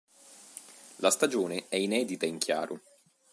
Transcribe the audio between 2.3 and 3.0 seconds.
chiaro.